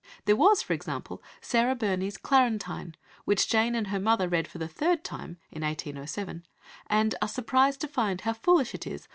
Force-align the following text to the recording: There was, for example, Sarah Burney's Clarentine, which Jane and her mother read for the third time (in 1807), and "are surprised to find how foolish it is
There 0.25 0.35
was, 0.35 0.63
for 0.63 0.73
example, 0.73 1.21
Sarah 1.41 1.75
Burney's 1.75 2.17
Clarentine, 2.17 2.95
which 3.25 3.47
Jane 3.47 3.75
and 3.75 3.85
her 3.89 3.99
mother 3.99 4.27
read 4.27 4.47
for 4.47 4.57
the 4.57 4.67
third 4.67 5.03
time 5.03 5.37
(in 5.51 5.61
1807), 5.61 6.43
and 6.87 7.13
"are 7.21 7.27
surprised 7.27 7.81
to 7.81 7.87
find 7.87 8.21
how 8.21 8.33
foolish 8.33 8.73
it 8.73 8.87
is 8.87 9.07